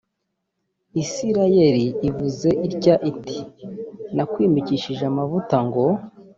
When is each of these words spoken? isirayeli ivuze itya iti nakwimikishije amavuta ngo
isirayeli 1.01 1.85
ivuze 2.09 2.49
itya 2.67 2.95
iti 3.11 3.37
nakwimikishije 4.15 5.03
amavuta 5.11 5.57
ngo 5.65 5.83